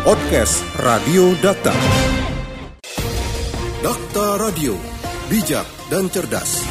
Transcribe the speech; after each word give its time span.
Podcast 0.00 0.64
Radio 0.80 1.36
Data. 1.44 1.76
Data 3.84 4.26
Radio, 4.40 4.72
bijak 5.28 5.68
dan 5.92 6.08
cerdas. 6.08 6.64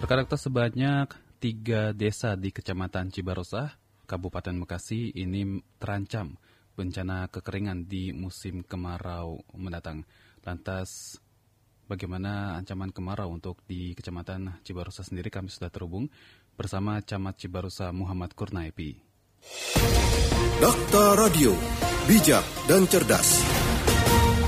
Rekan-rekan 0.00 0.40
sebanyak 0.40 1.12
tiga 1.44 1.92
desa 1.92 2.40
di 2.40 2.56
Kecamatan 2.56 3.12
Cibarusah, 3.12 3.76
Kabupaten 4.08 4.64
Bekasi 4.64 5.12
ini 5.12 5.60
terancam 5.76 6.40
bencana 6.72 7.28
kekeringan 7.28 7.84
di 7.84 8.16
musim 8.16 8.64
kemarau 8.64 9.44
mendatang. 9.52 10.08
Lantas, 10.40 11.20
bagaimana 11.84 12.56
ancaman 12.56 12.96
kemarau 12.96 13.28
untuk 13.28 13.60
di 13.68 13.92
Kecamatan 13.92 14.56
Cibarusah 14.64 15.04
sendiri? 15.04 15.28
Kami 15.28 15.52
sudah 15.52 15.68
terhubung 15.68 16.08
bersama 16.56 17.04
Camat 17.04 17.44
Cibarusah 17.44 17.92
Muhammad 17.92 18.32
Kurnaipi. 18.32 19.13
Data 20.56 21.04
Radio, 21.20 21.52
bijak 22.08 22.40
dan 22.64 22.88
cerdas. 22.88 23.44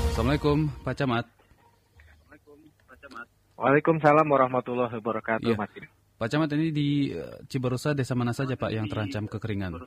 Assalamualaikum 0.09 0.73
Pak 0.81 0.95
Camat. 0.97 1.25
Waalaikumsalam 3.57 4.25
warahmatullahi 4.25 4.93
wabarakatuh, 4.97 5.45
Iya. 5.45 5.57
Mas. 5.57 5.69
Pak 6.17 6.27
Camat 6.33 6.49
ini 6.57 6.73
di 6.73 6.89
eh, 7.13 7.45
Cibarusah 7.45 7.93
desa 7.93 8.17
mana 8.17 8.33
saja 8.33 8.57
Pak 8.57 8.73
yang 8.73 8.89
terancam 8.89 9.29
kekeringan? 9.29 9.77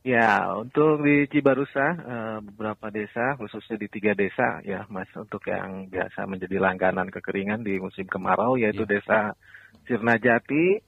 Ya, 0.00 0.54
untuk 0.54 1.02
di 1.02 1.26
Cibarusa, 1.26 1.86
eh, 1.98 2.38
beberapa 2.46 2.86
desa, 2.94 3.34
khususnya 3.34 3.76
di 3.76 3.90
tiga 3.90 4.14
desa, 4.14 4.62
ya, 4.62 4.86
Mas, 4.86 5.10
untuk 5.18 5.42
yang 5.50 5.90
biasa 5.90 6.22
menjadi 6.24 6.62
langganan 6.62 7.10
kekeringan 7.10 7.66
di 7.66 7.82
musim 7.82 8.06
kemarau, 8.06 8.54
yaitu 8.54 8.86
Ya. 8.86 8.90
desa 8.94 9.18
Sirnajati, 9.90 10.80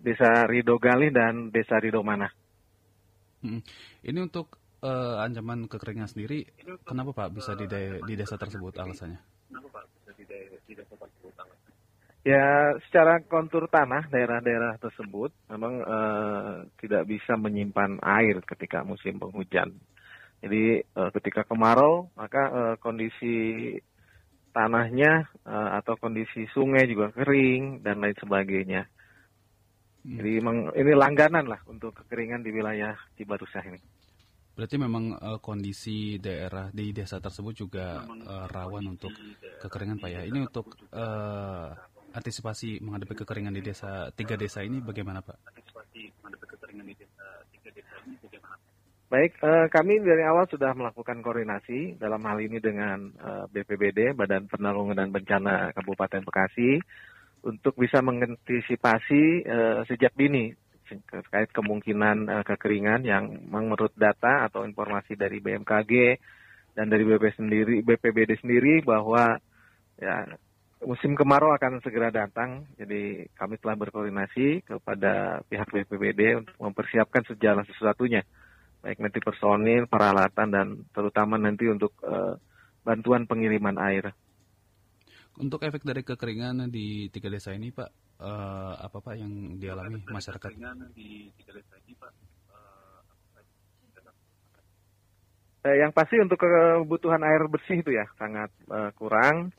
desa 0.00 0.46
Rido 0.48 0.78
Galih, 0.78 1.10
dan 1.10 1.50
desa 1.50 1.78
Rido 1.78 2.02
Mana. 2.02 2.30
Mm. 3.42 3.62
Ini 4.02 4.18
untuk 4.18 4.58
eh, 4.82 5.16
ancaman 5.22 5.70
kekeringan 5.70 6.10
sendiri, 6.10 6.46
kenapa 6.82 7.14
Pak 7.14 7.28
bisa 7.34 7.54
di, 7.54 7.66
de- 7.70 8.02
di 8.02 8.14
desa 8.18 8.34
tersebut 8.34 8.74
alasannya? 8.78 9.20
Ya, 12.26 12.76
secara 12.84 13.24
kontur 13.24 13.70
tanah 13.72 14.10
daerah-daerah 14.10 14.76
tersebut 14.82 15.32
memang 15.48 15.80
eh, 15.80 16.54
tidak 16.82 17.08
bisa 17.08 17.38
menyimpan 17.38 18.02
air 18.04 18.42
ketika 18.44 18.84
musim 18.84 19.16
penghujan. 19.16 19.72
Jadi 20.42 20.82
eh, 20.82 21.10
ketika 21.14 21.46
kemarau 21.46 22.10
maka 22.18 22.42
eh, 22.50 22.76
kondisi 22.82 23.36
tanahnya 24.48 25.28
atau 25.46 25.94
kondisi 26.00 26.50
sungai 26.50 26.82
juga 26.90 27.14
kering 27.14 27.78
dan 27.84 28.02
lain 28.02 28.16
sebagainya. 28.18 28.90
Jadi 30.04 30.30
memang 30.38 30.70
ini 30.78 30.92
langganan 30.94 31.44
lah 31.50 31.60
untuk 31.66 31.94
kekeringan 32.04 32.42
di 32.42 32.50
wilayah 32.54 32.94
Cibarusah 33.18 33.64
ini. 33.66 33.80
Berarti 34.58 34.74
memang 34.74 35.14
eh, 35.14 35.38
kondisi 35.38 36.18
daerah 36.18 36.70
di 36.74 36.90
desa 36.90 37.22
tersebut 37.22 37.54
juga 37.54 38.02
eh, 38.02 38.46
rawan 38.50 38.98
untuk 38.98 39.14
kekeringan 39.62 40.02
Pak 40.02 40.10
ya. 40.10 40.22
Ini 40.26 40.38
untuk 40.42 40.74
eh, 40.90 41.70
antisipasi 42.14 42.82
menghadapi 42.82 43.14
kekeringan 43.22 43.54
di 43.54 43.62
desa 43.62 44.10
tiga 44.14 44.34
desa 44.34 44.64
ini 44.64 44.82
bagaimana 44.82 45.22
Pak? 45.22 45.58
Baik, 49.08 49.40
eh, 49.40 49.66
kami 49.72 50.04
dari 50.04 50.20
awal 50.20 50.44
sudah 50.52 50.76
melakukan 50.76 51.24
koordinasi 51.24 51.96
dalam 51.96 52.20
hal 52.28 52.44
ini 52.44 52.60
dengan 52.60 53.08
eh, 53.08 53.44
BPBD, 53.48 54.12
Badan 54.12 54.44
Penanggulangan 54.52 55.08
Bencana 55.08 55.72
Kabupaten 55.72 56.20
Bekasi, 56.28 56.76
untuk 57.44 57.74
bisa 57.78 58.02
mengantisipasi 58.02 59.22
eh, 59.46 59.78
sejak 59.86 60.14
dini 60.14 60.50
terkait 60.88 61.52
kemungkinan 61.52 62.16
eh, 62.28 62.44
kekeringan 62.44 63.04
yang 63.04 63.24
menurut 63.46 63.92
data 63.94 64.48
atau 64.48 64.64
informasi 64.64 65.14
dari 65.14 65.38
BMKG 65.38 65.92
dan 66.74 66.86
dari 66.88 67.02
BP 67.02 67.24
sendiri, 67.34 67.76
BPBD 67.82 68.38
sendiri 68.38 68.80
bahwa 68.86 69.36
ya 69.98 70.24
musim 70.86 71.18
kemarau 71.18 71.50
akan 71.54 71.82
segera 71.82 72.14
datang. 72.14 72.64
Jadi 72.78 73.26
kami 73.34 73.58
telah 73.58 73.74
berkoordinasi 73.74 74.62
kepada 74.62 75.42
pihak 75.50 75.68
BPBD 75.74 76.38
untuk 76.38 76.54
mempersiapkan 76.58 77.26
segala 77.26 77.66
sesuatunya 77.66 78.22
baik 78.82 78.98
nanti 79.02 79.18
personil, 79.18 79.90
peralatan, 79.90 80.48
dan 80.48 80.66
terutama 80.94 81.34
nanti 81.36 81.66
untuk 81.66 81.92
eh, 82.06 82.34
bantuan 82.86 83.26
pengiriman 83.26 83.76
air. 83.82 84.14
Untuk 85.38 85.62
efek 85.62 85.86
dari 85.86 86.02
kekeringan 86.02 86.66
di 86.66 87.06
tiga 87.14 87.30
desa 87.30 87.54
ini 87.54 87.70
Pak, 87.70 87.90
eh, 88.18 88.74
apa 88.82 88.98
Pak 88.98 89.14
yang 89.14 89.54
dialami 89.62 90.02
masyarakat? 90.02 90.50
Eh, 95.68 95.76
yang 95.78 95.90
pasti 95.94 96.18
untuk 96.18 96.38
kebutuhan 96.42 97.22
air 97.22 97.46
bersih 97.46 97.82
itu 97.82 97.94
ya 97.94 98.06
sangat 98.18 98.50
eh, 98.66 98.90
kurang. 98.98 99.54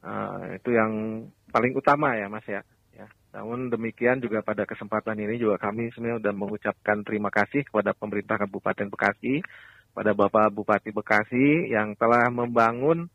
Eh, 0.00 0.60
itu 0.60 0.70
yang 0.72 1.24
paling 1.52 1.76
utama 1.76 2.16
ya 2.16 2.32
Mas 2.32 2.48
ya. 2.48 2.64
ya. 2.96 3.08
Namun 3.36 3.68
demikian 3.68 4.24
juga 4.24 4.40
pada 4.40 4.64
kesempatan 4.64 5.20
ini 5.20 5.36
juga 5.36 5.60
kami 5.60 5.92
sebenarnya 5.92 6.24
sudah 6.24 6.34
mengucapkan 6.36 7.04
terima 7.04 7.28
kasih 7.28 7.68
kepada 7.68 7.92
pemerintah 7.92 8.40
Kabupaten 8.40 8.88
Bekasi, 8.88 9.44
pada 9.92 10.16
Bapak 10.16 10.56
Bupati 10.56 10.88
Bekasi 10.88 11.68
yang 11.68 11.92
telah 12.00 12.32
membangun 12.32 13.12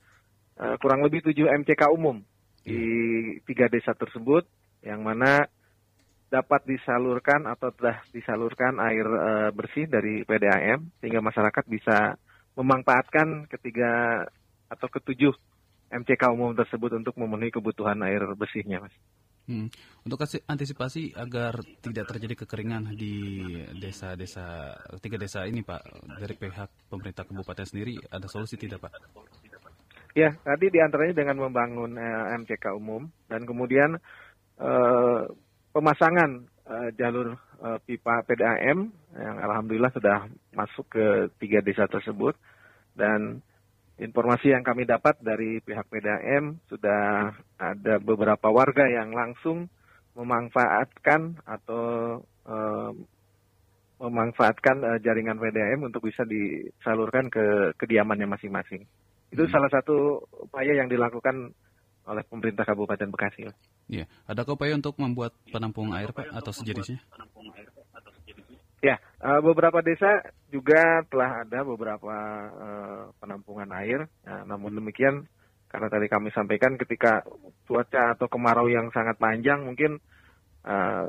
eh, 0.59 0.75
kurang 0.81 1.05
lebih 1.05 1.25
7 1.25 1.33
MCK 1.63 1.89
umum 1.93 2.21
di 2.63 2.79
tiga 3.43 3.67
desa 3.67 3.91
tersebut 3.91 4.47
yang 4.83 5.03
mana 5.03 5.47
dapat 6.33 6.65
disalurkan 6.65 7.45
atau 7.45 7.69
telah 7.77 8.01
disalurkan 8.09 8.81
air 8.81 9.05
eh, 9.05 9.49
bersih 9.53 9.85
dari 9.85 10.25
PDAM 10.25 10.89
sehingga 10.97 11.21
masyarakat 11.21 11.65
bisa 11.69 12.17
memanfaatkan 12.57 13.49
ketiga 13.49 14.23
atau 14.69 14.87
ketujuh 14.89 15.33
MCK 15.93 16.23
umum 16.33 16.57
tersebut 16.57 16.97
untuk 16.97 17.13
memenuhi 17.21 17.53
kebutuhan 17.53 18.01
air 18.01 18.25
bersihnya, 18.33 18.81
Mas. 18.81 18.93
Hmm. 19.43 19.67
Untuk 20.07 20.23
antisipasi 20.23 21.11
agar 21.19 21.59
tidak 21.83 22.15
terjadi 22.15 22.47
kekeringan 22.47 22.95
di 22.95 23.43
desa-desa 23.75 24.71
tiga 25.03 25.19
desa 25.19 25.43
ini 25.43 25.59
Pak 25.59 25.83
dari 26.15 26.31
pihak 26.39 26.87
pemerintah 26.87 27.27
kabupaten 27.27 27.67
sendiri 27.67 27.99
ada 28.07 28.23
solusi 28.31 28.55
tidak 28.55 28.87
Pak? 28.87 28.91
Ya, 30.13 30.29
tadi 30.45 30.69
di 30.69 30.77
antaranya 30.77 31.25
dengan 31.25 31.41
membangun 31.41 31.97
eh, 31.97 32.37
MCK 32.37 32.77
umum 32.77 33.09
dan 33.25 33.49
kemudian 33.49 33.97
eh, 34.61 35.21
pemasangan 35.73 36.31
eh, 36.69 36.89
jalur 36.93 37.33
eh, 37.65 37.79
pipa 37.81 38.21
PDAM 38.21 38.93
yang 39.17 39.35
alhamdulillah 39.41 39.89
sudah 39.89 40.29
masuk 40.53 40.85
ke 40.93 41.05
tiga 41.41 41.65
desa 41.65 41.89
tersebut 41.89 42.37
dan 42.93 43.41
informasi 43.97 44.53
yang 44.53 44.61
kami 44.61 44.85
dapat 44.85 45.17
dari 45.17 45.57
pihak 45.65 45.89
PDAM 45.89 46.61
sudah 46.69 47.33
ada 47.57 47.97
beberapa 47.97 48.53
warga 48.53 48.85
yang 48.85 49.17
langsung 49.17 49.65
memanfaatkan 50.13 51.41
atau 51.41 52.21
eh, 52.45 52.91
memanfaatkan 53.97 54.77
eh, 54.93 54.99
jaringan 55.01 55.41
PDAM 55.41 55.89
untuk 55.89 56.05
bisa 56.05 56.21
disalurkan 56.21 57.33
ke 57.33 57.73
kediamannya 57.81 58.29
masing-masing. 58.29 58.85
Itu 59.33 59.49
Hmm. 59.49 59.53
salah 59.53 59.71
satu 59.73 60.21
upaya 60.45 60.77
yang 60.77 60.85
dilakukan 60.85 61.49
oleh 62.05 62.23
pemerintah 62.29 62.67
Kabupaten 62.67 63.09
Bekasi. 63.09 63.49
Iya, 63.89 64.05
ada 64.29 64.45
upaya 64.45 64.77
untuk 64.77 64.95
membuat 65.01 65.33
penampung 65.49 65.89
air 65.91 66.13
Pak 66.13 66.29
atau 66.29 66.51
sejenisnya? 66.53 67.01
Ya, 68.83 68.99
eh, 68.99 69.39
beberapa 69.39 69.79
desa 69.79 70.19
juga 70.51 71.01
telah 71.07 71.47
ada 71.47 71.63
beberapa 71.63 72.15
eh, 72.51 73.03
penampungan 73.17 73.71
air. 73.79 74.05
Nah, 74.27 74.43
namun 74.43 74.75
demikian, 74.75 75.23
karena 75.71 75.87
tadi 75.87 76.11
kami 76.11 76.29
sampaikan 76.35 76.75
ketika 76.75 77.23
cuaca 77.63 78.13
atau 78.13 78.27
kemarau 78.27 78.67
yang 78.67 78.91
sangat 78.91 79.15
panjang, 79.15 79.63
mungkin 79.63 80.03
eh, 80.67 81.05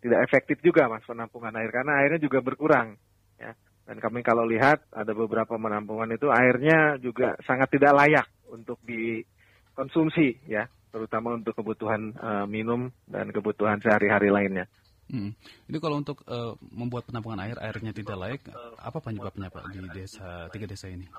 tidak 0.00 0.20
efektif 0.24 0.64
juga 0.64 0.88
mas 0.88 1.04
penampungan 1.04 1.52
air 1.60 1.68
karena 1.68 2.00
airnya 2.00 2.20
juga 2.20 2.40
berkurang. 2.40 2.96
Ya, 3.36 3.52
dan 3.90 3.98
kami 3.98 4.22
kalau 4.22 4.46
lihat 4.46 4.86
ada 4.94 5.10
beberapa 5.10 5.58
penampungan 5.58 6.14
itu 6.14 6.30
airnya 6.30 6.94
juga 7.02 7.34
sangat 7.42 7.74
tidak 7.74 7.90
layak 7.98 8.26
untuk 8.46 8.78
dikonsumsi, 8.86 10.46
ya, 10.46 10.70
terutama 10.94 11.34
untuk 11.34 11.58
kebutuhan 11.58 12.14
eh, 12.14 12.46
minum 12.46 12.86
dan 13.10 13.34
kebutuhan 13.34 13.82
sehari-hari 13.82 14.30
lainnya. 14.30 14.70
Hmm. 15.10 15.34
Ini 15.66 15.82
kalau 15.82 15.98
untuk 15.98 16.22
eh, 16.22 16.54
membuat 16.70 17.10
penampungan 17.10 17.42
air 17.42 17.58
airnya 17.58 17.90
tidak 17.90 18.14
layak, 18.14 18.46
apa 18.78 18.98
penyebabnya 19.02 19.50
Pak 19.50 19.74
di 19.74 19.82
desa 19.90 20.46
tiga 20.54 20.70
desa 20.70 20.86
ini? 20.86 21.10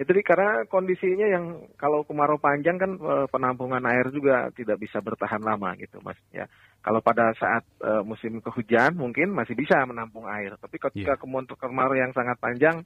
Itu 0.00 0.16
karena 0.24 0.64
kondisinya 0.64 1.28
yang 1.28 1.68
kalau 1.76 2.00
kemarau 2.08 2.40
panjang 2.40 2.80
kan 2.80 2.96
eh, 2.96 3.26
penampungan 3.28 3.84
air 3.84 4.08
juga 4.08 4.48
tidak 4.56 4.80
bisa 4.80 5.04
bertahan 5.04 5.44
lama 5.44 5.76
gitu 5.76 6.00
mas 6.00 6.16
ya. 6.32 6.48
Kalau 6.80 7.00
pada 7.04 7.32
saat 7.36 7.64
eh, 7.84 8.02
musim 8.02 8.40
kehujan 8.40 8.96
mungkin 8.96 9.36
masih 9.36 9.52
bisa 9.52 9.84
menampung 9.84 10.24
air, 10.24 10.56
tapi 10.56 10.80
ketika 10.80 11.14
Iya. 11.16 11.20
kemarau 11.20 11.56
kemarau 11.56 11.96
yang 11.96 12.12
sangat 12.16 12.40
panjang 12.40 12.82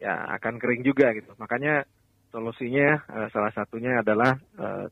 ya 0.00 0.32
akan 0.40 0.56
kering 0.56 0.80
juga 0.80 1.12
gitu. 1.12 1.32
Makanya 1.36 1.84
solusinya 2.32 3.04
eh, 3.04 3.28
salah 3.30 3.52
satunya 3.52 4.00
adalah 4.00 4.36
eh, 4.56 4.86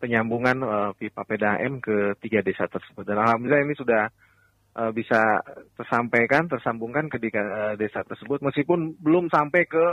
penyambungan 0.00 0.56
eh, 0.60 0.90
pipa 1.00 1.24
PDAM 1.24 1.80
ke 1.80 2.16
tiga 2.20 2.44
desa 2.44 2.68
tersebut. 2.68 3.08
Dan 3.08 3.16
alhamdulillah 3.20 3.64
ini 3.64 3.76
sudah 3.76 4.12
uh, 4.76 4.92
bisa 4.94 5.42
tersampaikan, 5.74 6.46
tersambungkan 6.46 7.10
ke 7.10 7.18
uh, 7.18 7.74
desa 7.74 8.06
tersebut 8.06 8.42
meskipun 8.44 8.94
belum 9.00 9.30
sampai 9.30 9.66
ke 9.66 9.84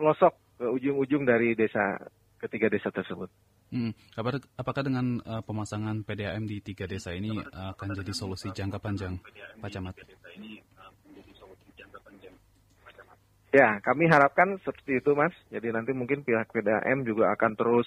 pelosok 0.00 0.34
ke 0.54 0.66
ujung-ujung 0.70 1.26
dari 1.26 1.52
desa 1.58 1.98
ketiga 2.44 2.68
desa 2.68 2.92
tersebut. 2.92 3.32
Hmm. 3.72 3.92
Apakah 4.54 4.82
dengan 4.84 5.18
uh, 5.24 5.42
pemasangan 5.42 6.04
PDAM 6.04 6.44
di 6.44 6.60
tiga 6.60 6.84
desa 6.84 7.16
ini 7.16 7.32
uh, 7.34 7.72
akan 7.72 7.88
jadi 7.96 8.12
solusi 8.12 8.52
jangka 8.52 8.78
panjang, 8.78 9.18
Pak 9.58 9.70
Camat? 9.72 9.96
Ya, 13.54 13.78
kami 13.86 14.10
harapkan 14.10 14.58
seperti 14.66 14.98
itu, 14.98 15.14
Mas. 15.14 15.30
Jadi 15.46 15.70
nanti 15.70 15.94
mungkin 15.94 16.26
pihak 16.26 16.50
PDAM 16.50 17.06
juga 17.06 17.30
akan 17.38 17.54
terus 17.54 17.86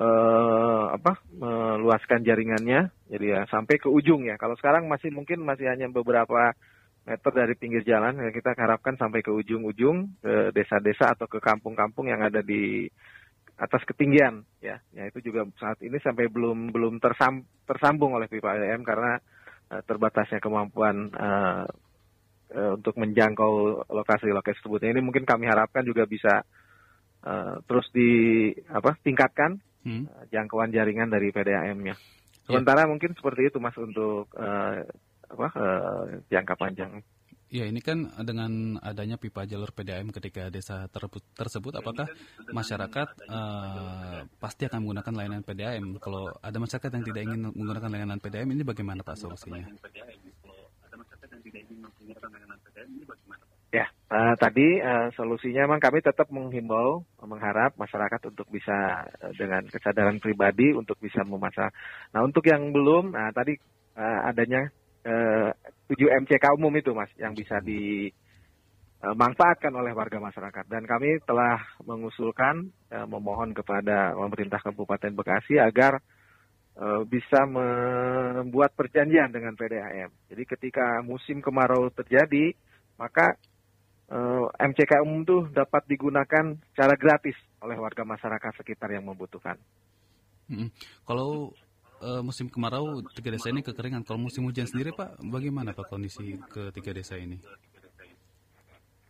uh, 0.00 0.88
apa 0.96 1.20
meluaskan 1.36 2.24
jaringannya. 2.24 2.88
Jadi 3.12 3.26
ya 3.28 3.44
sampai 3.52 3.76
ke 3.76 3.92
ujung 3.92 4.24
ya. 4.24 4.40
Kalau 4.40 4.56
sekarang 4.56 4.88
masih 4.88 5.12
mungkin 5.12 5.44
masih 5.44 5.68
hanya 5.68 5.92
beberapa 5.92 6.56
meter 7.06 7.30
dari 7.30 7.54
pinggir 7.54 7.86
jalan, 7.86 8.18
ya 8.18 8.34
kita 8.34 8.58
harapkan 8.58 8.98
sampai 8.98 9.22
ke 9.22 9.30
ujung-ujung 9.30 10.18
ke 10.18 10.50
desa-desa 10.50 11.14
atau 11.14 11.30
ke 11.30 11.38
kampung-kampung 11.38 12.10
yang 12.10 12.18
ada 12.18 12.42
di 12.42 12.90
atas 13.56 13.82
ketinggian 13.88 14.44
ya. 14.60 14.78
Ya 14.92 15.04
itu 15.08 15.24
juga 15.24 15.48
saat 15.56 15.80
ini 15.80 15.96
sampai 16.00 16.28
belum 16.28 16.70
belum 16.70 17.00
tersam, 17.00 17.48
tersambung 17.64 18.12
oleh 18.14 18.28
pipa 18.28 18.52
PDAM 18.52 18.84
karena 18.84 19.16
uh, 19.72 19.82
terbatasnya 19.82 20.38
kemampuan 20.38 21.10
uh, 21.16 21.64
uh, 22.52 22.70
untuk 22.76 22.94
menjangkau 23.00 23.84
lokasi-lokasi 23.88 24.60
tersebut. 24.60 24.80
Ini 24.84 25.00
mungkin 25.00 25.24
kami 25.24 25.48
harapkan 25.48 25.82
juga 25.82 26.04
bisa 26.04 26.44
uh, 27.24 27.56
terus 27.64 27.88
di 27.90 28.52
apa 28.68 28.94
tingkatkan 29.00 29.56
hmm. 29.88 30.04
uh, 30.06 30.24
jangkauan 30.28 30.70
jaringan 30.70 31.08
dari 31.08 31.32
PDAM-nya. 31.32 31.96
Ya. 31.96 31.96
Sementara 32.46 32.86
ya. 32.86 32.90
mungkin 32.92 33.16
seperti 33.16 33.50
itu 33.50 33.58
Mas 33.58 33.74
untuk 33.80 34.30
uh, 34.36 34.84
apa 35.26 35.48
uh, 35.58 36.02
jangka 36.30 36.54
panjang. 36.54 37.02
Ya 37.46 37.62
ini 37.62 37.78
kan 37.78 38.10
dengan 38.26 38.74
adanya 38.82 39.14
pipa 39.14 39.46
jalur 39.46 39.70
PDAM 39.70 40.10
ketika 40.10 40.50
desa 40.50 40.90
tersebut, 41.38 41.78
apakah 41.78 42.10
masyarakat 42.50 43.08
uh, 43.30 44.26
pasti 44.42 44.66
akan 44.66 44.82
menggunakan 44.82 45.14
layanan 45.14 45.46
PDAM? 45.46 46.02
Kalau 46.02 46.34
ada 46.42 46.58
masyarakat 46.58 46.90
yang 46.90 47.04
tidak 47.06 47.22
ingin 47.22 47.54
menggunakan 47.54 47.86
layanan 47.86 48.18
PDAM, 48.18 48.50
ini 48.50 48.66
bagaimana 48.66 49.06
Pak 49.06 49.14
solusinya? 49.14 49.62
Ya, 53.70 53.86
uh, 54.10 54.34
tadi 54.34 54.82
uh, 54.82 55.14
solusinya 55.14 55.70
memang 55.70 55.78
kami 55.78 56.02
tetap 56.02 56.26
menghimbau, 56.34 57.06
mengharap 57.22 57.78
masyarakat 57.78 58.26
untuk 58.26 58.50
bisa 58.50 59.06
uh, 59.22 59.30
dengan 59.38 59.62
kesadaran 59.70 60.18
pribadi 60.18 60.74
untuk 60.74 60.98
bisa 60.98 61.22
memasak. 61.22 61.70
Nah, 62.10 62.26
untuk 62.26 62.42
yang 62.42 62.74
belum, 62.74 63.14
nah 63.14 63.30
tadi 63.30 63.54
uh, 63.94 64.26
adanya 64.26 64.66
uh, 65.06 65.54
7 65.86 66.26
MCK 66.26 66.58
umum 66.58 66.74
itu, 66.74 66.90
Mas, 66.90 67.06
yang 67.14 67.38
bisa 67.38 67.62
dimanfaatkan 67.62 69.70
oleh 69.70 69.94
warga 69.94 70.18
masyarakat. 70.18 70.66
Dan 70.66 70.82
kami 70.82 71.22
telah 71.22 71.62
mengusulkan, 71.86 72.74
uh, 72.90 73.06
memohon 73.06 73.54
kepada 73.54 74.18
pemerintah 74.18 74.58
Kabupaten 74.58 75.14
Bekasi 75.14 75.62
agar 75.62 76.02
bisa 77.08 77.48
membuat 77.48 78.76
perjanjian 78.76 79.32
dengan 79.32 79.56
PDAM. 79.56 80.12
Jadi 80.28 80.44
ketika 80.44 81.00
musim 81.00 81.40
kemarau 81.40 81.88
terjadi, 81.88 82.52
maka 83.00 83.36
eh, 84.10 84.46
MCK 84.60 85.04
umum 85.04 85.22
itu 85.22 85.38
dapat 85.52 85.84
digunakan 85.88 86.56
secara 86.72 86.94
gratis 86.96 87.36
oleh 87.60 87.76
warga 87.76 88.04
masyarakat 88.04 88.52
sekitar 88.60 88.92
yang 88.92 89.08
membutuhkan. 89.08 89.56
Hmm. 90.46 90.70
Kalau 91.02 91.50
uh, 92.02 92.22
musim 92.24 92.50
kemarau 92.50 93.00
tiga 93.14 93.32
desa 93.32 93.52
ini 93.52 93.64
kekeringan, 93.64 94.04
kalau 94.04 94.20
musim 94.20 94.44
hujan 94.44 94.68
sendiri 94.68 94.92
Pak, 94.92 95.20
bagaimana 95.24 95.76
Pak 95.76 95.88
kondisi 95.88 96.36
ketiga 96.50 96.92
desa 96.96 97.16
ini? 97.16 97.40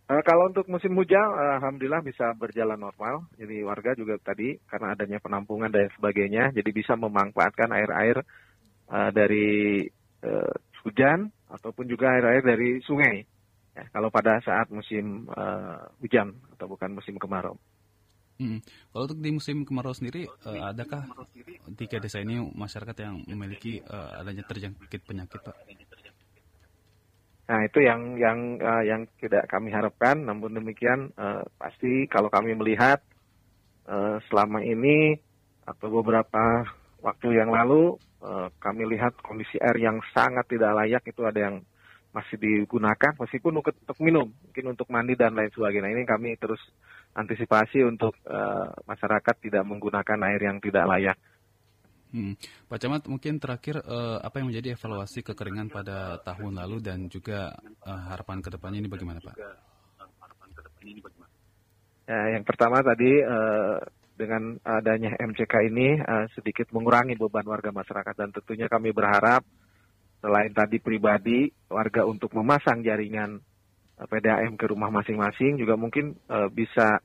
Uh, 0.07 0.23
kalau 0.23 0.47
untuk 0.47 0.71
musim 0.71 0.95
hujan, 0.95 1.19
alhamdulillah 1.59 1.99
bisa 1.99 2.31
berjalan 2.39 2.79
normal. 2.79 3.27
Jadi 3.35 3.67
warga 3.67 3.91
juga 3.99 4.15
tadi 4.23 4.55
karena 4.71 4.95
adanya 4.95 5.19
penampungan 5.19 5.67
dan 5.67 5.91
sebagainya, 5.99 6.55
jadi 6.55 6.71
bisa 6.71 6.95
memanfaatkan 6.95 7.75
air-air 7.75 8.23
uh, 8.87 9.11
dari 9.11 9.83
uh, 10.23 10.55
hujan 10.87 11.35
ataupun 11.51 11.91
juga 11.91 12.15
air-air 12.15 12.43
dari 12.47 12.79
sungai. 12.87 13.27
Ya, 13.75 13.85
kalau 13.91 14.09
pada 14.09 14.39
saat 14.47 14.71
musim 14.71 15.27
uh, 15.35 15.91
hujan 15.99 16.39
atau 16.55 16.71
bukan 16.71 16.95
musim 16.95 17.19
kemarau. 17.19 17.59
Hmm. 18.37 18.61
Kalau 18.93 19.05
untuk 19.09 19.21
di 19.25 19.31
musim 19.33 19.65
kemarau 19.65 19.97
sendiri, 19.97 20.29
uh, 20.29 20.69
adakah 20.69 21.09
tiga 21.81 21.97
desa 21.97 22.21
ini 22.21 22.37
masyarakat 22.37 22.97
yang 23.01 23.25
memiliki 23.25 23.81
uh, 23.89 24.21
adanya 24.21 24.45
terjangkit 24.45 25.01
penyakit, 25.09 25.41
Pak? 25.41 25.57
Nah 27.47 27.63
itu 27.63 27.79
yang 27.81 28.19
yang 28.19 28.59
uh, 28.59 28.83
yang 28.85 29.09
tidak 29.23 29.49
kami 29.49 29.73
harapkan. 29.73 30.21
Namun 30.21 30.53
demikian 30.53 31.15
uh, 31.17 31.47
pasti 31.57 32.05
kalau 32.11 32.29
kami 32.29 32.53
melihat 32.59 33.01
uh, 33.89 34.19
selama 34.29 34.61
ini 34.61 35.17
atau 35.65 35.89
beberapa 35.89 36.67
waktu 37.01 37.39
yang 37.39 37.55
lalu 37.55 37.97
uh, 38.21 38.51
kami 38.59 38.85
lihat 38.91 39.17
kondisi 39.23 39.57
air 39.63 39.79
yang 39.79 40.03
sangat 40.11 40.45
tidak 40.51 40.75
layak 40.75 41.03
itu 41.07 41.23
ada 41.23 41.41
yang 41.51 41.57
masih 42.17 42.41
digunakan 42.41 43.13
meskipun 43.21 43.61
untuk, 43.61 43.77
minum, 44.01 44.33
mungkin 44.33 44.65
untuk 44.73 44.89
mandi 44.89 45.13
dan 45.21 45.37
lain 45.37 45.53
sebagainya. 45.53 45.93
Ini 45.93 46.03
kami 46.09 46.41
terus 46.41 46.61
antisipasi 47.17 47.81
untuk 47.81 48.13
uh, 48.29 48.69
masyarakat 48.85 49.35
tidak 49.41 49.65
menggunakan 49.65 50.19
air 50.29 50.41
yang 50.45 50.61
tidak 50.61 50.85
layak. 50.85 51.19
Hmm. 52.13 52.39
Pak 52.71 52.79
Camat, 52.79 53.03
mungkin 53.11 53.41
terakhir 53.43 53.83
uh, 53.83 54.23
apa 54.23 54.39
yang 54.39 54.53
menjadi 54.53 54.77
evaluasi 54.79 55.27
kekeringan 55.27 55.73
pada 55.73 56.21
tahun 56.23 56.61
lalu 56.61 56.79
dan 56.85 57.09
juga 57.11 57.57
uh, 57.83 58.03
harapan 58.13 58.39
ke 58.45 58.49
depannya 58.53 58.79
ini 58.85 58.91
bagaimana 58.93 59.19
Pak? 59.19 59.37
Ya, 62.07 62.39
yang 62.39 62.47
pertama 62.47 62.79
tadi 62.87 63.19
uh, 63.27 63.83
dengan 64.15 64.57
adanya 64.63 65.19
MCK 65.19 65.55
ini 65.67 65.99
uh, 65.99 66.31
sedikit 66.39 66.71
mengurangi 66.71 67.19
beban 67.19 67.45
warga 67.45 67.75
masyarakat 67.75 68.15
dan 68.15 68.31
tentunya 68.31 68.71
kami 68.71 68.95
berharap 68.95 69.43
selain 70.23 70.55
tadi 70.55 70.79
pribadi 70.79 71.51
warga 71.69 72.07
untuk 72.07 72.33
memasang 72.33 72.87
jaringan 72.87 73.43
PDAM 74.05 74.61
ke 74.61 74.69
rumah 74.69 74.93
masing-masing 74.93 75.57
juga 75.57 75.73
mungkin 75.81 76.21
uh, 76.29 76.53
bisa 76.53 77.01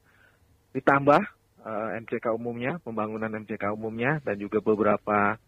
ditambah 0.75 1.23
uh, 1.63 1.95
eh, 1.95 2.03
MCK 2.03 2.35
umumnya, 2.35 2.83
pembangunan 2.83 3.31
MCK 3.31 3.71
umumnya 3.71 4.19
dan 4.27 4.35
juga 4.35 4.59
beberapa 4.59 5.39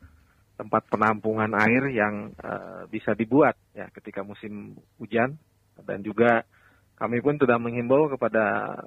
tempat 0.55 0.87
penampungan 0.87 1.51
air 1.57 1.91
yang 1.91 2.31
uh, 2.39 2.87
bisa 2.87 3.11
dibuat 3.11 3.59
ya 3.75 3.91
ketika 3.91 4.23
musim 4.23 4.79
hujan. 4.95 5.35
Dan 5.83 6.05
juga 6.05 6.45
kami 6.95 7.19
pun 7.19 7.35
sudah 7.35 7.57
menghimbau 7.59 8.07
kepada 8.13 8.77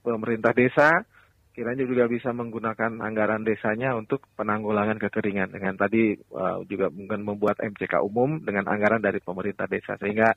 pemerintah 0.00 0.50
desa 0.56 1.04
kiranya 1.50 1.82
juga 1.82 2.06
bisa 2.06 2.30
menggunakan 2.30 3.02
anggaran 3.02 3.42
desanya 3.42 3.92
untuk 3.98 4.24
penanggulangan 4.38 4.96
kekeringan. 4.96 5.50
Dengan 5.50 5.74
tadi 5.76 6.14
uh, 6.32 6.62
juga 6.64 6.88
mungkin 6.88 7.26
membuat 7.26 7.58
MCK 7.60 8.00
umum 8.00 8.40
dengan 8.40 8.70
anggaran 8.70 9.02
dari 9.02 9.18
pemerintah 9.20 9.66
desa 9.66 9.98
sehingga 9.98 10.32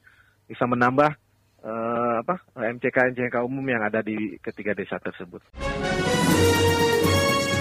bisa 0.50 0.66
menambah 0.68 1.16
uh, 1.64 2.22
apa 2.22 2.44
MCK 2.56 3.16
MCK 3.16 3.36
umum 3.42 3.64
yang 3.66 3.82
ada 3.82 4.04
di 4.04 4.38
ketiga 4.44 4.76
desa 4.76 5.00
tersebut. 5.00 5.42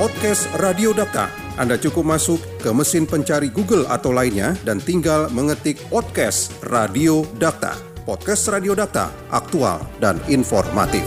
Podcast 0.03 0.51
Radio 0.59 0.91
Data. 0.91 1.31
Anda 1.55 1.79
cukup 1.79 2.03
masuk 2.03 2.43
ke 2.59 2.75
mesin 2.75 3.07
pencari 3.07 3.53
Google 3.53 3.87
atau 3.87 4.11
lainnya 4.11 4.59
dan 4.67 4.83
tinggal 4.83 5.31
mengetik 5.31 5.79
podcast 5.93 6.51
Radio 6.67 7.23
Data. 7.39 7.79
Podcast 8.03 8.51
Radio 8.51 8.75
Data, 8.75 9.15
aktual 9.31 9.79
dan 10.03 10.19
informatif. 10.27 11.07